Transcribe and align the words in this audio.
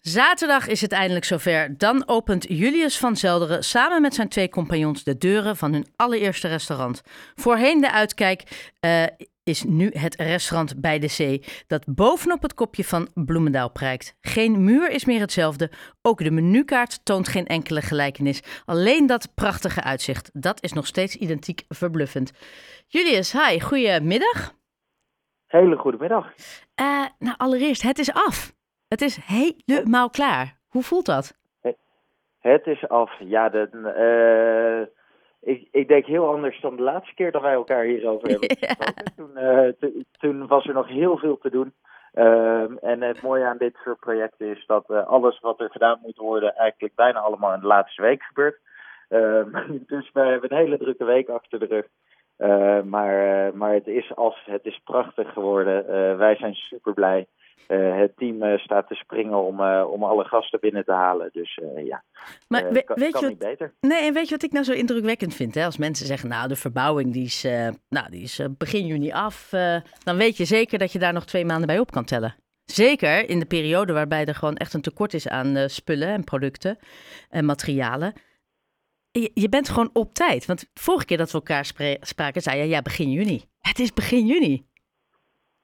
Zaterdag 0.00 0.66
is 0.66 0.80
het 0.80 0.92
eindelijk 0.92 1.24
zover. 1.24 1.74
Dan 1.78 2.08
opent 2.08 2.44
Julius 2.48 2.98
van 2.98 3.16
Zelderen 3.16 3.64
samen 3.64 4.02
met 4.02 4.14
zijn 4.14 4.28
twee 4.28 4.48
compagnons 4.48 5.04
de 5.04 5.18
deuren 5.18 5.56
van 5.56 5.72
hun 5.72 5.86
allereerste 5.96 6.48
restaurant. 6.48 7.02
Voorheen 7.34 7.80
de 7.80 7.92
uitkijk 7.92 8.70
uh, 8.80 9.02
is 9.42 9.62
nu 9.62 9.90
het 9.92 10.14
restaurant 10.14 10.80
bij 10.80 10.98
de 10.98 11.08
zee, 11.08 11.42
dat 11.66 11.84
bovenop 11.94 12.42
het 12.42 12.54
kopje 12.54 12.84
van 12.84 13.08
Bloemendaal 13.14 13.70
prijkt. 13.70 14.16
Geen 14.20 14.64
muur 14.64 14.90
is 14.90 15.04
meer 15.04 15.20
hetzelfde, 15.20 15.70
ook 16.02 16.18
de 16.18 16.30
menukaart 16.30 17.04
toont 17.04 17.28
geen 17.28 17.46
enkele 17.46 17.80
gelijkenis. 17.80 18.42
Alleen 18.64 19.06
dat 19.06 19.34
prachtige 19.34 19.82
uitzicht, 19.82 20.30
dat 20.32 20.62
is 20.62 20.72
nog 20.72 20.86
steeds 20.86 21.16
identiek 21.16 21.64
verbluffend. 21.68 22.32
Julius, 22.86 23.32
hi, 23.32 23.60
goedemiddag. 23.60 24.54
Hele 25.46 25.76
goede 25.76 25.98
middag. 25.98 26.32
Uh, 26.80 27.04
nou, 27.18 27.34
allereerst, 27.36 27.82
het 27.82 27.98
is 27.98 28.12
af. 28.12 28.55
Het 28.88 29.00
is 29.00 29.16
helemaal 29.16 30.10
klaar. 30.10 30.58
Hoe 30.68 30.82
voelt 30.82 31.06
dat? 31.06 31.38
Het 32.38 32.66
is 32.66 32.88
af. 32.88 33.12
Ja, 33.18 33.48
de, 33.48 33.68
uh, 35.42 35.52
ik, 35.54 35.68
ik 35.70 35.88
denk 35.88 36.06
heel 36.06 36.28
anders 36.28 36.60
dan 36.60 36.76
de 36.76 36.82
laatste 36.82 37.14
keer 37.14 37.32
dat 37.32 37.42
wij 37.42 37.52
elkaar 37.52 37.84
hierover 37.84 38.28
hebben 38.28 38.48
gesproken. 38.58 39.12
Toen, 39.16 39.30
uh, 39.34 39.90
toen 40.18 40.46
was 40.46 40.66
er 40.66 40.74
nog 40.74 40.88
heel 40.88 41.18
veel 41.18 41.38
te 41.38 41.50
doen. 41.50 41.74
Uh, 42.14 42.84
en 42.84 43.02
het 43.02 43.22
mooie 43.22 43.44
aan 43.44 43.58
dit 43.58 43.76
soort 43.84 44.00
projecten 44.00 44.46
is 44.46 44.66
dat 44.66 44.90
uh, 44.90 45.06
alles 45.06 45.40
wat 45.40 45.60
er 45.60 45.70
gedaan 45.70 45.98
moet 46.02 46.16
worden 46.16 46.54
eigenlijk 46.54 46.94
bijna 46.94 47.18
allemaal 47.18 47.54
in 47.54 47.60
de 47.60 47.66
laatste 47.66 48.02
week 48.02 48.22
gebeurt. 48.22 48.58
Ehm, 49.08 49.50
dus 49.92 50.10
we 50.12 50.20
hebben 50.20 50.52
een 50.52 50.58
hele 50.58 50.78
drukke 50.78 51.04
week 51.04 51.28
achter 51.28 51.58
de 51.58 51.66
rug. 51.66 51.86
Uh, 52.38 52.82
maar, 52.82 53.50
maar 53.56 53.72
het 53.72 53.86
is 53.86 54.14
als 54.14 54.42
het 54.44 54.64
is 54.64 54.80
prachtig 54.84 55.32
geworden. 55.32 55.86
wij 56.18 56.36
zijn 56.36 56.54
super 56.54 56.94
blij. 56.94 57.26
Uh, 57.68 57.98
het 57.98 58.16
team 58.16 58.42
uh, 58.42 58.58
staat 58.58 58.88
te 58.88 58.94
springen 58.94 59.42
om, 59.42 59.60
uh, 59.60 59.86
om 59.90 60.04
alle 60.04 60.24
gasten 60.24 60.60
binnen 60.60 60.84
te 60.84 60.92
halen. 60.92 61.28
Dus 61.32 61.60
ja, 61.76 62.02
maar 62.48 62.72
we, 62.72 62.82
kan, 62.82 62.96
weet 62.96 63.12
kan 63.12 63.20
je 63.20 63.28
niet 63.28 63.38
beter. 63.38 63.74
Nee, 63.80 64.02
en 64.02 64.12
weet 64.12 64.28
je 64.28 64.34
wat 64.34 64.42
ik 64.42 64.52
nou 64.52 64.64
zo 64.64 64.72
indrukwekkend 64.72 65.34
vind? 65.34 65.54
Hè? 65.54 65.64
Als 65.64 65.76
mensen 65.76 66.06
zeggen, 66.06 66.28
nou, 66.28 66.48
de 66.48 66.56
verbouwing 66.56 67.12
die 67.12 67.24
is, 67.24 67.42
nou, 67.88 68.10
die 68.10 68.22
is 68.22 68.40
begin 68.58 68.86
juni 68.86 69.12
af. 69.12 69.48
dan 70.04 70.16
weet 70.16 70.36
je 70.36 70.44
zeker 70.44 70.78
dat 70.78 70.92
je 70.92 70.98
daar 70.98 71.12
nog 71.12 71.24
twee 71.24 71.44
maanden 71.44 71.66
bij 71.66 71.78
op 71.78 71.90
kan 71.90 72.04
tellen. 72.04 72.34
Zeker 72.64 73.28
in 73.28 73.38
de 73.38 73.46
periode 73.46 73.92
waarbij 73.92 74.24
er 74.24 74.34
gewoon 74.34 74.56
echt 74.56 74.74
een 74.74 74.80
tekort 74.80 75.14
is 75.14 75.28
aan 75.28 75.68
spullen 75.68 76.08
en 76.08 76.24
producten 76.24 76.78
en 77.28 77.44
materialen. 77.44 78.12
Je, 79.10 79.30
je, 79.34 79.48
bent 79.48 79.68
gewoon 79.68 79.90
op 79.92 80.14
tijd. 80.14 80.46
Want 80.46 80.70
vorige 80.74 81.04
keer 81.04 81.16
dat 81.16 81.30
we 81.30 81.38
elkaar 81.38 81.64
spraken, 82.00 82.42
zei 82.42 82.58
je, 82.58 82.68
ja, 82.68 82.82
begin 82.82 83.10
juni. 83.10 83.44
Het 83.60 83.78
is 83.78 83.92
begin 83.92 84.26
juni. 84.26 84.66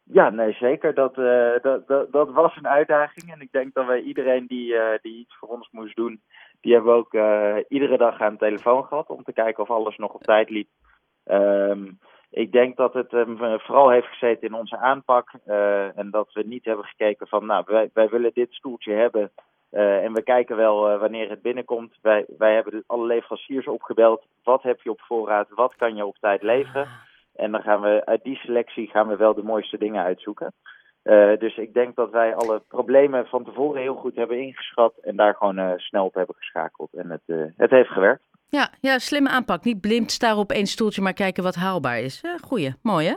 Ja, 0.04 0.30
nee, 0.30 0.52
zeker. 0.52 0.94
Dat, 0.94 1.18
uh, 1.18 1.52
dat, 1.62 1.86
dat, 1.86 2.12
dat, 2.12 2.30
was 2.30 2.56
een 2.56 2.68
uitdaging. 2.68 3.32
En 3.32 3.40
ik 3.40 3.52
denk 3.52 3.74
dat 3.74 3.86
wij 3.86 4.00
iedereen 4.00 4.46
die, 4.46 4.72
uh, 4.72 4.88
die 5.02 5.18
iets 5.18 5.36
voor 5.38 5.48
ons 5.48 5.68
moest 5.70 5.96
doen, 5.96 6.20
die 6.60 6.72
hebben 6.72 6.92
we 6.92 6.98
ook 6.98 7.12
uh, 7.12 7.56
iedere 7.68 7.96
dag 7.96 8.20
aan 8.20 8.32
de 8.32 8.38
telefoon 8.38 8.84
gehad 8.84 9.08
om 9.08 9.22
te 9.22 9.32
kijken 9.32 9.62
of 9.62 9.70
alles 9.70 9.96
nog 9.96 10.12
op 10.12 10.22
tijd 10.22 10.50
liep. 10.50 10.68
Um, 11.26 11.98
ik 12.30 12.52
denk 12.52 12.76
dat 12.76 12.94
het 12.94 13.12
um, 13.12 13.38
vooral 13.38 13.90
heeft 13.90 14.06
gezeten 14.06 14.48
in 14.48 14.54
onze 14.54 14.76
aanpak. 14.76 15.30
en 15.94 16.08
dat 16.10 16.32
we 16.32 16.42
niet 16.42 16.64
hebben 16.64 16.84
gekeken 16.84 17.26
van, 17.26 17.46
nou, 17.46 17.64
wij, 17.66 17.90
wij 17.92 18.08
willen 18.08 18.30
dit 18.34 18.52
stoeltje 18.52 18.92
hebben. 18.92 19.30
en 19.70 20.12
we 20.12 20.22
kijken 20.22 20.56
wel 20.56 20.98
wanneer 20.98 21.30
het 21.30 21.42
binnenkomt. 21.42 21.98
Wij, 22.02 22.24
wij 22.38 22.54
hebben 22.54 22.84
alle 22.86 23.06
leveranciers 23.06 23.66
opgebeld. 23.66 24.26
Wat 24.42 24.62
heb 24.62 24.80
je 24.80 24.90
op 24.90 25.00
voorraad? 25.00 25.48
Wat 25.50 25.74
kan 25.76 25.96
je 25.96 26.06
op 26.06 26.16
tijd 26.20 26.42
leveren? 26.42 26.88
En 27.34 27.52
dan 27.52 27.62
gaan 27.62 27.80
we 27.80 28.02
uit 28.04 28.22
die 28.22 28.36
selectie 28.36 28.88
gaan 28.88 29.08
we 29.08 29.16
wel 29.16 29.34
de 29.34 29.42
mooiste 29.42 29.78
dingen 29.78 30.04
uitzoeken. 30.04 30.52
Uh, 31.04 31.38
dus 31.38 31.56
ik 31.56 31.74
denk 31.74 31.96
dat 31.96 32.10
wij 32.10 32.34
alle 32.34 32.62
problemen 32.68 33.26
van 33.26 33.44
tevoren 33.44 33.80
heel 33.80 33.94
goed 33.94 34.16
hebben 34.16 34.40
ingeschat 34.40 34.94
en 35.00 35.16
daar 35.16 35.34
gewoon 35.34 35.58
uh, 35.58 35.72
snel 35.76 36.04
op 36.04 36.14
hebben 36.14 36.34
geschakeld. 36.34 36.94
En 36.94 37.10
het, 37.10 37.22
uh, 37.26 37.44
het 37.56 37.70
heeft 37.70 37.88
gewerkt. 37.88 38.22
Ja, 38.48 38.68
ja, 38.80 38.98
slimme 38.98 39.28
aanpak. 39.28 39.64
Niet 39.64 39.80
blind 39.80 40.10
staren 40.10 40.38
op 40.38 40.50
één 40.50 40.66
stoeltje, 40.66 41.02
maar 41.02 41.12
kijken 41.12 41.42
wat 41.42 41.54
haalbaar 41.54 41.98
is. 41.98 42.24
goeie, 42.44 42.74
mooi 42.82 43.06
hè? 43.06 43.14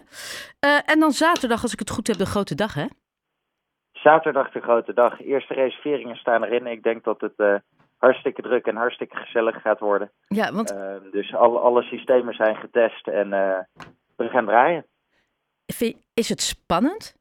en 0.86 1.00
dan 1.00 1.12
zaterdag, 1.12 1.62
als 1.62 1.74
ik 1.74 1.80
het 1.80 1.90
goed 1.90 2.08
heb, 2.08 2.18
de 2.18 2.26
grote 2.26 2.56
dag 2.56 2.74
hè? 2.74 2.86
Zaterdag 3.92 4.52
de 4.52 4.62
grote 4.62 4.94
dag. 4.94 5.22
Eerste 5.22 5.54
reserveringen 5.54 6.16
staan 6.16 6.44
erin. 6.44 6.68
Ik 6.68 6.84
denk 6.84 7.04
dat 7.04 7.22
het 7.22 7.62
hartstikke 7.98 8.42
druk 8.42 8.66
en 8.66 8.76
hartstikke 8.76 9.16
gezellig 9.16 9.62
gaat 9.62 9.80
worden. 9.80 10.12
Ja, 10.28 10.52
want... 10.52 10.76
dus 11.12 11.34
alle, 11.34 11.60
alle 11.60 11.84
systemen 11.84 12.34
zijn 12.34 12.56
getest 12.56 13.08
en 13.08 13.34
we 14.16 14.28
gaan 14.30 14.46
draaien. 14.46 14.86
Is 16.14 16.30
het 16.30 16.42
spannend? 16.42 17.16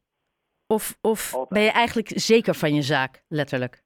Of, 0.66 0.99
of 1.00 1.47
ben 1.49 1.62
je 1.62 1.71
eigenlijk 1.71 2.09
zeker 2.15 2.55
van 2.55 2.75
je 2.75 2.82
zaak, 2.82 3.22
letterlijk? 3.28 3.82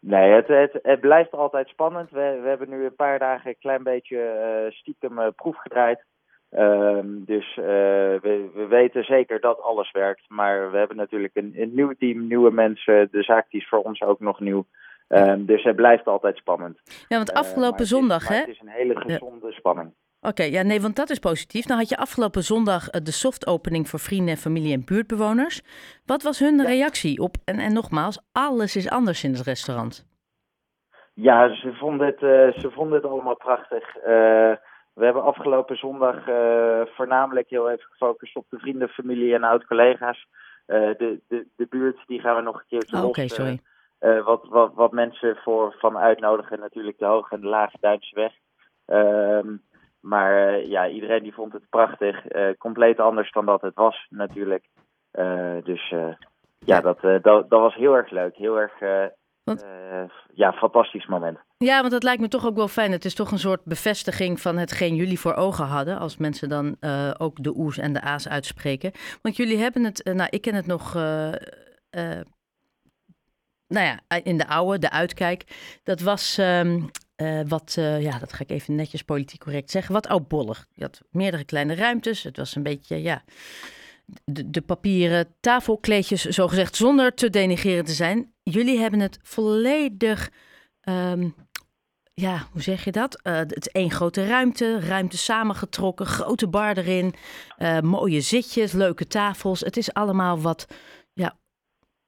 Nee, 0.00 0.30
het, 0.30 0.46
het, 0.48 0.78
het 0.82 1.00
blijft 1.00 1.32
altijd 1.32 1.68
spannend. 1.68 2.10
We, 2.10 2.38
we 2.42 2.48
hebben 2.48 2.68
nu 2.68 2.84
een 2.84 2.94
paar 2.94 3.18
dagen 3.18 3.48
een 3.48 3.58
klein 3.58 3.82
beetje 3.82 4.16
uh, 4.16 4.72
stiekem 4.72 5.18
uh, 5.18 5.26
proef 5.36 5.56
gedraaid. 5.56 6.04
Uh, 6.50 6.98
dus 7.04 7.56
uh, 7.56 7.64
we, 7.64 8.50
we, 8.54 8.66
weten 8.68 9.04
zeker 9.04 9.40
dat 9.40 9.60
alles 9.60 9.90
werkt. 9.90 10.24
Maar 10.28 10.70
we 10.70 10.76
hebben 10.76 10.96
natuurlijk 10.96 11.36
een, 11.36 11.52
een 11.56 11.74
nieuw 11.74 11.92
team, 11.98 12.26
nieuwe 12.26 12.50
mensen. 12.50 13.08
De 13.10 13.22
zaak 13.22 13.50
die 13.50 13.60
is 13.60 13.68
voor 13.68 13.82
ons 13.82 14.02
ook 14.02 14.20
nog 14.20 14.40
nieuw. 14.40 14.66
Um, 15.08 15.46
dus 15.46 15.62
het 15.62 15.76
blijft 15.76 16.06
altijd 16.06 16.36
spannend. 16.36 16.80
Ja, 17.08 17.16
want 17.16 17.32
afgelopen 17.32 17.86
zondag, 17.86 18.28
hè? 18.28 18.36
Het 18.36 18.48
is 18.48 18.60
een 18.60 18.68
hele 18.68 19.00
gezonde 19.00 19.52
spanning. 19.52 19.94
Oké, 20.24 20.32
okay, 20.32 20.50
ja, 20.50 20.62
nee, 20.62 20.80
want 20.80 20.96
dat 20.96 21.10
is 21.10 21.18
positief. 21.18 21.66
Nou 21.66 21.80
had 21.80 21.88
je 21.88 21.96
afgelopen 21.96 22.42
zondag 22.42 22.90
de 22.90 23.12
softopening 23.12 23.88
voor 23.88 23.98
vrienden, 23.98 24.36
familie 24.36 24.72
en 24.72 24.84
buurtbewoners. 24.84 25.62
Wat 26.06 26.22
was 26.22 26.38
hun 26.38 26.56
ja. 26.56 26.64
reactie 26.64 27.20
op? 27.20 27.36
En, 27.44 27.58
en 27.58 27.72
nogmaals, 27.72 28.18
alles 28.32 28.76
is 28.76 28.90
anders 28.90 29.24
in 29.24 29.32
het 29.32 29.42
restaurant. 29.42 30.06
Ja, 31.14 31.54
ze 31.54 31.72
vonden 31.74 32.06
het, 32.06 32.22
uh, 32.22 32.60
ze 32.60 32.70
vonden 32.70 32.94
het 32.94 33.10
allemaal 33.10 33.36
prachtig. 33.36 33.96
Uh, 33.96 34.04
we 34.94 35.04
hebben 35.04 35.22
afgelopen 35.22 35.76
zondag 35.76 36.28
uh, 36.28 36.80
voornamelijk 36.96 37.48
heel 37.48 37.70
even 37.70 37.86
gefocust 37.90 38.36
op 38.36 38.46
de 38.48 38.58
vrienden, 38.58 38.88
familie 38.88 39.34
en 39.34 39.44
oud-collega's. 39.44 40.28
de, 40.66 41.20
de, 41.28 41.46
de 41.56 41.66
buurt, 41.66 41.98
die 42.06 42.20
gaan 42.20 42.36
we 42.36 42.42
nog 42.42 42.56
een 42.56 42.68
keertje 42.68 42.96
oh, 42.96 43.02
Oké, 43.02 43.10
okay, 43.10 43.28
sorry. 43.28 43.60
wat, 44.22 44.46
wat, 44.48 44.74
wat 44.74 44.92
mensen 44.92 45.36
voor, 45.36 45.74
van 45.78 45.98
uitnodigen, 45.98 46.60
natuurlijk 46.60 46.98
de 46.98 47.04
Hoge 47.04 47.34
en 47.34 47.40
de 47.40 47.46
Lage 47.46 47.76
Duitse 47.80 48.14
Weg. 48.14 48.32
Ehm, 50.04 50.08
maar 50.08 50.58
uh, 50.58 50.66
ja, 50.66 50.88
iedereen 50.88 51.22
die 51.22 51.34
vond 51.34 51.52
het 51.52 51.68
prachtig. 51.70 52.34
Uh, 52.34 52.48
compleet 52.58 53.00
anders 53.00 53.32
dan 53.32 53.46
dat 53.46 53.60
het 53.60 53.74
was 53.74 54.06
natuurlijk. 54.10 54.64
Uh, 55.12 55.62
dus 55.64 55.94
ja, 56.58 56.80
dat, 56.80 57.00
dat, 57.00 57.22
dat 57.22 57.48
was 57.48 57.74
heel 57.74 57.96
erg 57.96 58.10
leuk. 58.10 58.36
Heel 58.36 58.60
erg 58.60 58.72
want, 59.44 59.66
ja, 60.34 60.52
fantastisch 60.52 61.06
moment. 61.06 61.38
Ja, 61.58 61.80
want 61.80 61.92
dat 61.92 62.02
lijkt 62.02 62.20
me 62.20 62.28
toch 62.28 62.46
ook 62.46 62.56
wel 62.56 62.68
fijn. 62.68 62.92
Het 62.92 63.04
is 63.04 63.14
toch 63.14 63.30
een 63.30 63.38
soort 63.38 63.64
bevestiging 63.64 64.40
van 64.40 64.56
hetgeen 64.56 64.94
jullie 64.94 65.20
voor 65.20 65.34
ogen 65.34 65.64
hadden. 65.64 65.98
Als 65.98 66.16
mensen 66.16 66.48
dan 66.48 66.76
ook 67.18 67.42
de 67.42 67.52
oes 67.56 67.78
en 67.78 67.92
de 67.92 68.02
a's 68.02 68.28
uitspreken. 68.28 68.92
Want 69.22 69.36
jullie 69.36 69.58
hebben 69.58 69.84
het, 69.84 70.10
nou 70.14 70.28
ik 70.30 70.40
ken 70.42 70.54
het 70.54 70.66
nog 70.66 70.94
nou 73.68 73.86
ja, 73.86 74.00
in 74.22 74.38
de 74.38 74.48
oude, 74.48 74.78
de 74.78 74.90
uitkijk. 74.90 75.44
Dat 75.82 76.00
was 76.00 76.38
um, 76.38 76.90
uh, 77.16 77.40
wat, 77.48 77.74
uh, 77.78 78.02
ja, 78.02 78.18
dat 78.18 78.32
ga 78.32 78.42
ik 78.42 78.50
even 78.50 78.74
netjes 78.74 79.02
politiek 79.02 79.40
correct 79.40 79.70
zeggen, 79.70 79.92
wat 79.92 80.06
oudbollig. 80.06 80.66
Je 80.72 80.82
had 80.82 81.00
meerdere 81.10 81.44
kleine 81.44 81.74
ruimtes. 81.74 82.22
Het 82.22 82.36
was 82.36 82.54
een 82.54 82.62
beetje, 82.62 83.02
ja, 83.02 83.24
de, 84.24 84.50
de 84.50 84.60
papieren 84.60 85.34
tafelkleedjes, 85.40 86.24
zogezegd, 86.24 86.76
zonder 86.76 87.14
te 87.14 87.30
denigreren 87.30 87.84
te 87.84 87.92
zijn. 87.92 88.32
Jullie 88.42 88.78
hebben 88.78 89.00
het 89.00 89.18
volledig, 89.22 90.30
um, 90.88 91.34
ja, 92.14 92.48
hoe 92.52 92.62
zeg 92.62 92.84
je 92.84 92.92
dat? 92.92 93.20
Uh, 93.22 93.36
het 93.36 93.56
is 93.56 93.68
één 93.68 93.90
grote 93.90 94.26
ruimte, 94.26 94.80
ruimte 94.80 95.18
samengetrokken, 95.18 96.06
grote 96.06 96.48
bar 96.48 96.76
erin, 96.76 97.14
mooie 97.82 98.20
zitjes, 98.20 98.72
leuke 98.72 99.06
tafels. 99.06 99.60
Het 99.60 99.76
is 99.76 99.92
allemaal 99.92 100.40
wat, 100.40 100.66
ja, 101.12 101.36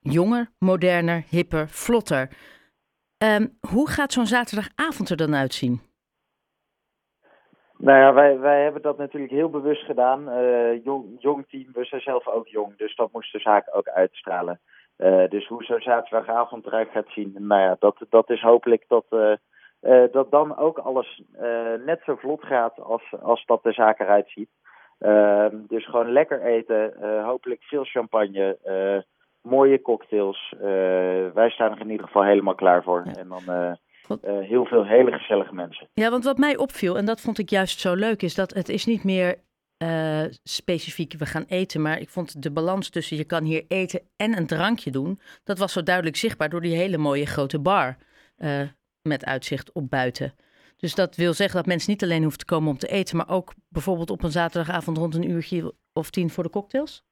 jonger, 0.01 0.51
moderner, 0.59 1.25
hipper, 1.29 1.69
vlotter. 1.69 2.29
Um, 3.25 3.59
hoe 3.71 3.91
gaat 3.91 4.13
zo'n 4.13 4.27
zaterdagavond 4.27 5.11
er 5.11 5.17
dan 5.17 5.35
uitzien? 5.35 5.81
Nou 7.79 7.99
ja, 7.99 8.15
wij, 8.15 8.39
wij 8.39 8.63
hebben 8.63 8.83
dat 8.83 8.99
natuurlijk 8.99 9.33
heel 9.33 9.51
bewust 9.51 9.85
gedaan. 9.85 10.29
Uh, 10.29 10.85
jong, 10.85 11.17
jong 11.19 11.49
team, 11.49 11.67
we 11.73 11.85
zijn 11.85 12.01
zelf 12.01 12.27
ook 12.27 12.49
jong, 12.49 12.77
dus 12.77 12.95
dat 12.95 13.13
moest 13.13 13.33
de 13.33 13.39
zaak 13.39 13.69
ook 13.73 13.89
uitstralen. 13.89 14.61
Uh, 14.99 15.29
dus 15.29 15.47
hoe 15.47 15.65
zo'n 15.65 15.81
zaterdagavond 15.81 16.67
eruit 16.67 16.91
gaat 16.91 17.09
zien, 17.09 17.35
nou 17.39 17.61
ja, 17.61 17.77
dat, 17.79 17.97
dat 18.09 18.31
is 18.31 18.41
hopelijk 18.41 18.85
dat, 18.89 19.05
uh, 19.11 20.05
dat 20.13 20.31
dan 20.31 20.57
ook 20.57 20.79
alles 20.79 21.23
net 21.85 22.01
zo 22.05 22.17
vlot 22.17 22.45
gaat 22.45 22.81
als, 22.81 23.03
als 23.23 23.45
dat 23.45 23.63
de 23.63 23.73
zaak 23.73 24.01
eruit 24.01 24.31
ziet. 24.31 24.51
Ehm, 24.99 25.57
dus 25.69 25.87
gewoon 25.87 26.13
lekker 26.13 26.43
eten, 26.43 26.93
hopelijk 27.25 27.63
veel 27.63 27.85
champagne, 27.85 28.59
mooie 29.47 29.83
cocktails. 29.83 30.55
Uh, 30.57 30.61
wij 31.35 31.51
staan 31.51 31.73
er 31.73 31.81
in 31.81 31.91
ieder 31.91 32.07
geval 32.07 32.25
helemaal 32.25 32.55
klaar 32.55 32.83
voor. 32.83 33.03
Ja. 33.05 33.13
En 33.13 33.29
dan 33.29 33.43
uh, 33.49 33.73
uh, 34.25 34.49
heel 34.49 34.65
veel 34.65 34.85
hele 34.85 35.13
gezellige 35.13 35.55
mensen. 35.55 35.89
Ja, 35.93 36.11
want 36.11 36.25
wat 36.25 36.39
mij 36.39 36.57
opviel, 36.57 36.97
en 36.97 37.05
dat 37.05 37.21
vond 37.21 37.39
ik 37.39 37.51
juist 37.51 37.81
zo 37.81 37.95
leuk, 37.95 38.23
is 38.23 38.35
dat 38.35 38.55
het 38.55 38.69
is 38.69 38.87
niet 38.87 39.05
meer 39.05 39.45
eh, 39.77 40.25
specifiek 40.43 41.15
we 41.19 41.27
gaan 41.27 41.45
eten. 41.49 41.83
Maar 41.83 42.01
ik 42.01 42.09
vond 42.09 42.43
de 42.43 42.51
balans 42.51 42.89
tussen 42.89 43.17
je 43.17 43.25
kan 43.25 43.45
hier 43.45 43.65
eten 43.69 44.01
en 44.17 44.37
een 44.37 44.47
drankje 44.47 44.91
doen. 44.91 45.21
Dat 45.45 45.59
was 45.59 45.73
zo 45.73 45.83
duidelijk 45.83 46.17
zichtbaar 46.17 46.49
door 46.49 46.61
die 46.61 46.77
hele 46.77 46.99
mooie 46.99 47.27
grote 47.27 47.59
bar. 47.59 47.97
eh, 48.37 48.61
met 49.03 49.25
uitzicht 49.25 49.73
op 49.73 49.91
buiten. 49.91 50.35
Dus 50.77 50.95
dat 50.95 51.17
wil 51.17 51.33
zeggen 51.33 51.57
dat 51.57 51.67
mensen 51.67 51.91
niet 51.91 52.03
alleen 52.03 52.21
hoeven 52.21 52.39
te 52.39 52.45
komen 52.45 52.71
om 52.71 52.79
te 52.79 52.87
eten. 52.87 53.17
Maar 53.17 53.29
ook 53.29 53.55
bijvoorbeeld 53.69 54.11
op 54.11 54.23
een 54.23 54.31
zaterdagavond 54.31 54.99
rond 54.99 55.15
een 55.15 55.31
uurtje 55.31 55.75
of 55.93 56.11
tien 56.11 56.31
voor 56.31 56.43
de 56.43 56.51
cocktails. 56.51 57.05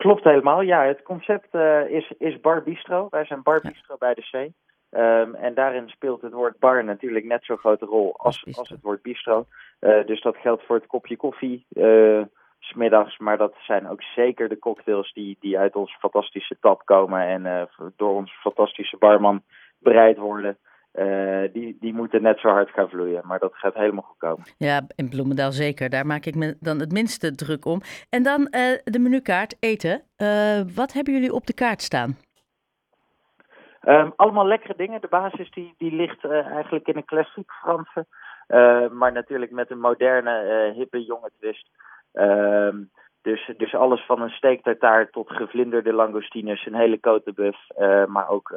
Klopt 0.00 0.24
helemaal. 0.24 0.60
Ja, 0.60 0.84
het 0.84 1.02
concept 1.02 1.54
eh, 1.54 1.88
is, 1.88 2.12
is 2.18 2.40
Bar 2.40 2.62
Bistro. 2.62 3.06
Wij 3.10 3.24
zijn 3.24 3.42
Bar 3.42 3.60
Bistro 3.60 3.96
bij 3.98 4.14
de 4.14 4.22
C. 4.30 4.52
Ehm, 4.90 5.34
en 5.34 5.54
daarin 5.54 5.88
speelt 5.88 6.22
het 6.22 6.32
woord 6.32 6.58
bar 6.58 6.84
natuurlijk 6.84 7.24
net 7.24 7.44
zo'n 7.44 7.56
grote 7.56 7.84
rol 7.84 8.16
als, 8.16 8.44
als 8.56 8.68
het 8.68 8.80
woord 8.82 9.02
bistro. 9.02 9.46
Eh, 9.78 10.06
dus 10.06 10.22
dat 10.22 10.36
geldt 10.36 10.62
voor 10.66 10.76
het 10.76 10.86
kopje 10.86 11.16
koffie, 11.16 11.66
eh, 11.72 12.22
smiddags. 12.58 13.18
Maar 13.18 13.36
dat 13.36 13.54
zijn 13.58 13.88
ook 13.88 14.02
zeker 14.02 14.48
de 14.48 14.58
cocktails 14.58 15.12
die, 15.12 15.36
die 15.40 15.58
uit 15.58 15.76
onze 15.76 15.98
fantastische 15.98 16.56
tap 16.60 16.84
komen 16.84 17.20
en 17.20 17.68
door 17.96 18.14
onze 18.14 18.34
fantastische 18.34 18.96
barman 18.96 19.42
bereid 19.78 20.18
worden. 20.18 20.58
Eh, 20.92 21.42
die, 21.52 21.76
die 21.80 21.94
moeten 21.94 22.22
net 22.22 22.38
zo 22.38 22.48
hard 22.48 22.70
gaan 22.70 22.88
vloeien. 22.88 23.26
Maar 23.26 23.38
dat 23.38 23.54
gaat 23.54 23.74
helemaal 23.74 24.02
goed 24.02 24.18
komen. 24.18 24.44
Ja, 24.56 24.80
in 24.96 25.08
Bloemendaal 25.08 25.52
zeker. 25.52 25.90
Daar 25.90 26.06
maak 26.06 26.24
ik 26.24 26.34
me 26.34 26.56
dan 26.60 26.80
het 26.80 26.92
minste 26.92 27.34
druk 27.34 27.64
om. 27.64 27.80
En 28.08 28.22
dan 28.22 28.46
eh, 28.46 28.78
de 28.84 28.98
menukaart, 28.98 29.56
eten. 29.60 30.02
Eh, 30.16 30.60
wat 30.74 30.92
hebben 30.92 31.14
jullie 31.14 31.32
op 31.32 31.46
de 31.46 31.54
kaart 31.54 31.82
staan? 31.82 32.16
Ehm, 33.80 34.10
allemaal 34.16 34.46
lekkere 34.46 34.74
dingen. 34.76 35.00
De 35.00 35.08
basis 35.08 35.50
die, 35.50 35.74
die 35.78 35.92
ligt 35.92 36.24
eigenlijk 36.30 36.86
in 36.88 36.96
een 36.96 37.04
klassiek 37.04 37.52
Franse. 37.52 38.06
maar 38.92 39.12
natuurlijk 39.12 39.50
met 39.50 39.70
een 39.70 39.80
moderne, 39.80 40.72
hippe, 40.76 41.04
jonge 41.04 41.30
twist. 41.38 41.70
Ehm, 42.12 42.76
dus, 43.22 43.52
dus 43.56 43.74
alles 43.74 44.06
van 44.06 44.22
een 44.22 44.30
steektartaar 44.30 45.10
tot 45.10 45.30
gevlinderde 45.30 45.92
langoustines, 45.92 46.66
een 46.66 46.74
hele 46.74 47.00
cote 47.00 47.32
buff. 47.32 47.70
eh, 47.70 48.06
maar 48.06 48.28
ook 48.28 48.54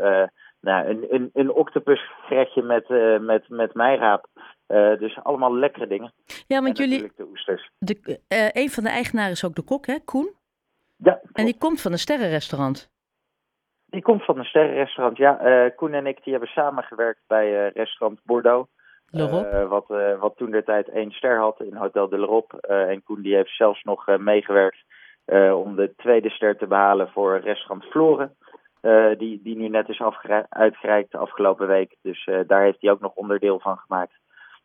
nou, 0.63 0.87
een, 0.87 1.05
een, 1.09 1.29
een 1.33 2.65
met, 2.65 2.89
eh 2.89 3.19
met, 3.19 3.49
met 3.49 3.73
meiraap. 3.73 4.27
Eh, 4.67 4.97
dus 4.99 5.23
allemaal 5.23 5.55
lekkere 5.55 5.87
dingen. 5.87 6.13
Ja, 6.47 6.57
En 6.57 6.63
want 6.63 6.77
jullie, 6.77 6.93
natuurlijk 6.93 7.17
de 7.17 7.27
oesters. 7.27 7.69
de, 7.77 8.19
eh, 8.27 8.49
een 8.63 8.69
van 8.69 8.83
de 8.83 8.89
eigenaren 8.89 9.31
is 9.31 9.45
ook 9.45 9.55
de 9.55 9.63
kok, 9.63 9.85
hè, 9.85 9.99
Koen? 10.05 10.33
Ja, 10.97 11.21
En 11.33 11.45
die 11.45 11.57
komt 11.57 11.81
van 11.81 11.91
een 11.91 11.97
sterrenrestaurant. 11.97 12.91
Die 13.85 14.01
komt 14.01 14.25
van 14.25 14.37
een 14.37 14.45
sterrenrestaurant. 14.45 15.17
Ja, 15.17 15.69
Koen 15.75 15.93
en 15.93 16.07
ik 16.07 16.23
die 16.23 16.31
hebben 16.33 16.49
samengewerkt 16.49 17.21
bij 17.27 17.67
restaurant 17.69 18.19
Bordeaux. 18.23 18.69
Wat, 19.67 19.87
wat 20.19 20.37
toen 20.37 20.51
de 20.51 20.63
tijd 20.63 20.89
één 20.89 21.11
ster 21.11 21.39
had 21.39 21.59
in 21.61 21.75
Hotel 21.75 22.09
de 22.09 22.17
l'Europe. 22.17 22.61
Eh, 22.61 22.89
en 22.89 23.03
Koen 23.03 23.21
die 23.21 23.35
heeft 23.35 23.55
zelfs 23.55 23.83
nog 23.83 24.17
meegewerkt 24.17 24.83
om 25.53 25.75
de 25.75 25.93
tweede 25.95 26.29
ster 26.29 26.57
te 26.57 26.67
behalen 26.67 27.09
voor 27.09 27.39
restaurant 27.39 27.83
Floren. 27.83 28.35
Eh, 28.83 29.17
die, 29.17 29.39
die 29.43 29.55
nu 29.55 29.67
net 29.67 29.89
is 29.89 30.01
uitgereikt 30.49 31.11
de 31.11 31.17
afgelopen 31.17 31.67
week. 31.67 31.95
Dus 32.01 32.25
eh, 32.25 32.39
daar 32.47 32.61
heeft 32.61 32.81
hij 32.81 32.91
ook 32.91 32.99
nog 32.99 33.13
onderdeel 33.13 33.59
van 33.59 33.77
gemaakt. 33.77 34.13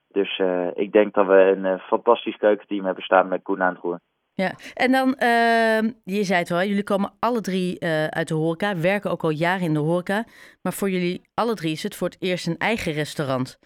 Dus 0.08 0.38
eh, 0.38 0.66
ik 0.74 0.92
denk 0.92 1.14
dat 1.14 1.26
we 1.26 1.34
een 1.34 1.78
fantastisch 1.78 2.36
keukenteam 2.36 2.84
hebben 2.84 3.04
staan 3.04 3.28
met 3.28 3.42
Koen 3.42 3.62
aan 3.62 3.72
het 3.72 3.82
roer. 3.82 4.00
Ja, 4.34 4.50
en 4.74 4.92
dan, 4.92 5.14
ehm, 5.14 5.90
je 6.04 6.24
zei 6.24 6.38
het 6.38 6.48
wel, 6.48 6.62
jullie 6.62 6.84
komen 6.84 7.12
alle 7.18 7.40
drie 7.40 7.84
uit 8.10 8.28
de 8.28 8.34
horeca, 8.34 8.76
werken 8.76 9.10
ook 9.10 9.22
al 9.22 9.30
jaren 9.30 9.66
in 9.66 9.72
de 9.72 9.78
horeca. 9.78 10.24
Maar 10.62 10.72
voor 10.72 10.90
jullie 10.90 11.22
alle 11.34 11.54
drie 11.54 11.72
is 11.72 11.82
het 11.82 11.96
voor 11.96 12.08
het 12.08 12.22
eerst 12.22 12.46
een 12.46 12.58
eigen 12.58 12.92
restaurant. 12.92 13.58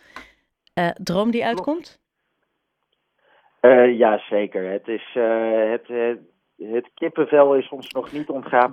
Droom 0.95 1.31
die 1.31 1.45
uitkomt? 1.45 2.01
Ja, 3.97 4.19
zeker. 4.19 4.71
Het, 4.71 4.89
is, 4.89 5.11
het, 5.73 5.87
het 6.57 6.91
kippenvel 6.95 7.55
is 7.55 7.69
ons 7.69 7.89
nog 7.89 8.13
niet 8.13 8.29
ontgaan. 8.29 8.73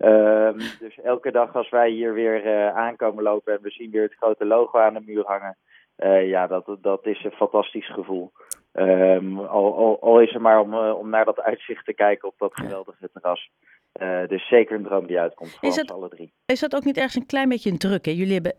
Ehm, 0.00 0.58
dus 0.78 1.00
elke 1.02 1.30
dag 1.30 1.54
als 1.54 1.68
wij 1.68 1.90
hier 1.90 2.14
weer 2.14 2.46
eh, 2.46 2.76
aankomen 2.76 3.22
lopen 3.22 3.52
en 3.52 3.62
we 3.62 3.70
zien 3.70 3.90
weer 3.90 4.02
het 4.02 4.14
grote 4.14 4.44
logo 4.44 4.78
aan 4.78 4.94
de 4.94 5.02
muur 5.06 5.24
hangen. 5.26 5.56
eh, 5.96 6.28
ja, 6.28 6.46
dat, 6.46 6.76
dat 6.80 7.06
is 7.06 7.24
een 7.24 7.30
fantastisch 7.30 7.92
gevoel. 7.92 8.32
Ehm, 8.72 9.38
al, 9.38 9.76
al, 9.76 10.00
al 10.00 10.20
is 10.20 10.32
het 10.32 10.42
maar 10.42 10.60
om, 10.60 10.74
eh, 10.74 10.98
om 10.98 11.08
naar 11.08 11.24
dat 11.24 11.40
uitzicht 11.40 11.84
te 11.84 11.94
kijken 11.94 12.28
op 12.28 12.34
dat 12.38 12.54
geweldige 12.54 13.10
terras. 13.12 13.50
Eh, 13.92 14.26
dus 14.26 14.48
zeker 14.48 14.76
een 14.76 14.82
droom 14.82 15.06
die 15.06 15.20
uitkomt 15.20 15.50
voor 15.50 15.68
Is 15.68 15.88
alle 15.90 16.08
drie. 16.08 16.32
Is 16.46 16.60
dat 16.60 16.74
ook 16.74 16.84
niet 16.84 16.96
ergens 16.96 17.14
een 17.14 17.26
klein 17.26 17.48
beetje 17.48 17.70
een 17.70 17.78
druk? 17.78 18.04
Hè? 18.04 18.10
Jullie 18.10 18.34
hebben, 18.34 18.54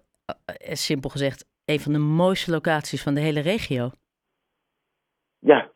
simpel 0.61 1.09
gezegd, 1.09 1.45
een 1.65 1.79
van 1.79 1.91
de 1.91 1.99
mooiste 1.99 2.51
locaties 2.51 3.03
van 3.03 3.13
de 3.13 3.21
hele 3.21 3.39
regio. 3.41 3.89
Ja, 5.39 5.71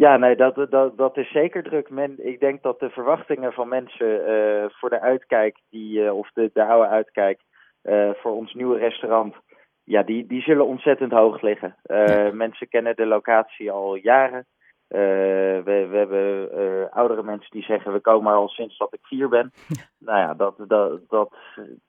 ja 0.00 0.16
nee, 0.16 0.36
dat, 0.36 0.70
dat, 0.70 0.96
dat 0.96 1.16
is 1.16 1.30
zeker 1.30 1.62
druk. 1.62 1.90
Men, 1.90 2.26
ik 2.26 2.40
denk 2.40 2.62
dat 2.62 2.80
de 2.80 2.90
verwachtingen 2.90 3.52
van 3.52 3.68
mensen 3.68 4.26
eh, 4.26 4.64
voor 4.68 4.90
de 4.90 5.00
uitkijk, 5.00 5.58
die, 5.70 6.04
eh, 6.04 6.16
of 6.16 6.30
de, 6.32 6.50
de 6.52 6.64
oude 6.64 6.88
uitkijk, 6.88 7.40
eh, 7.82 8.10
voor 8.14 8.32
ons 8.32 8.54
nieuwe 8.54 8.78
restaurant, 8.78 9.34
ja, 9.84 10.02
die, 10.02 10.26
die 10.26 10.42
zullen 10.42 10.66
ontzettend 10.66 11.12
hoog 11.12 11.40
liggen. 11.40 11.76
Mensen 12.32 12.68
kennen 12.68 12.96
de 12.96 13.06
locatie 13.06 13.70
al 13.70 13.94
jaren. 13.94 14.46
We, 14.88 15.86
we 15.90 15.96
hebben 15.96 16.90
oudere 16.90 17.22
mensen 17.22 17.50
die 17.50 17.62
zeggen, 17.62 17.92
we 17.92 18.00
komen 18.00 18.32
er 18.32 18.38
al 18.38 18.48
sinds 18.48 18.78
dat 18.78 18.94
ik 18.94 19.00
vier 19.02 19.28
ben. 19.28 19.52
Nou 19.98 20.18
ja, 20.18 20.34
dat, 20.34 20.54
dat, 20.66 21.00
dat, 21.08 21.34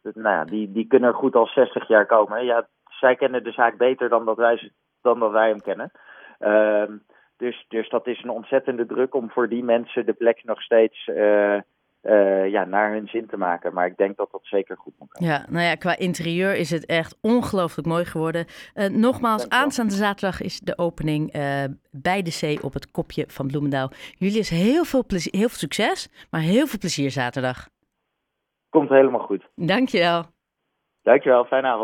nou 0.01 0.35
ja 0.35 0.43
die, 0.43 0.71
die 0.71 0.87
kunnen 0.87 1.09
er 1.09 1.15
goed 1.15 1.35
al 1.35 1.47
60 1.47 1.87
jaar 1.87 2.05
komen. 2.05 2.45
Ja, 2.45 2.67
zij 2.99 3.15
kennen 3.15 3.43
de 3.43 3.51
zaak 3.51 3.77
beter 3.77 4.09
dan 4.09 4.25
dat 4.25 4.37
wij, 4.37 4.71
dan 5.01 5.19
dat 5.19 5.31
wij 5.31 5.49
hem 5.49 5.61
kennen. 5.61 5.91
Ehm, 6.39 6.97
dus, 7.41 7.65
dus 7.67 7.89
dat 7.89 8.07
is 8.07 8.23
een 8.23 8.29
ontzettende 8.29 8.85
druk 8.85 9.15
om 9.15 9.29
voor 9.29 9.49
die 9.49 9.63
mensen 9.63 10.05
de 10.05 10.13
plek 10.13 10.43
nog 10.43 10.61
steeds 10.61 11.07
eh, 11.07 11.55
eh, 12.01 12.47
ja, 12.49 12.65
naar 12.65 12.91
hun 12.91 13.07
zin 13.07 13.27
te 13.27 13.37
maken. 13.37 13.73
Maar 13.73 13.85
ik 13.85 13.97
denk 13.97 14.17
dat 14.17 14.31
dat 14.31 14.41
zeker 14.43 14.77
goed 14.77 14.93
moet 14.99 15.11
komen. 15.11 15.33
Ja, 15.33 15.45
nou 15.49 15.65
ja, 15.65 15.75
qua 15.75 15.97
interieur 15.97 16.55
is 16.55 16.69
het 16.69 16.85
echt 16.85 17.17
ongelooflijk 17.21 17.87
mooi 17.87 18.05
geworden. 18.05 18.45
Eh, 18.73 18.89
nogmaals, 18.89 19.49
aanstaande 19.49 19.93
zaterdag 19.93 20.41
is 20.41 20.59
de 20.59 20.77
opening 20.77 21.31
bij 21.91 22.21
de 22.21 22.31
zee 22.31 22.63
op 22.63 22.73
het 22.73 22.91
kopje 22.91 23.25
van 23.27 23.47
Bloemendaal. 23.47 23.89
Jullie 24.17 24.39
is 24.39 24.49
heel 24.49 24.83
veel, 24.83 25.05
plezier, 25.05 25.33
heel 25.39 25.49
veel 25.49 25.67
succes, 25.67 26.27
maar 26.31 26.41
heel 26.41 26.67
veel 26.67 26.79
plezier 26.79 27.11
zaterdag. 27.11 27.69
Komt 28.69 28.89
helemaal 28.89 29.25
goed. 29.25 29.47
Dankjewel. 29.55 30.23
Dankjewel, 31.03 31.45
fijne 31.45 31.67
avond. 31.67 31.79